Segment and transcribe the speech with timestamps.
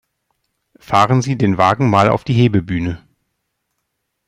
[0.79, 3.03] Fahren Sie den Wagen mal auf die Hebebühne.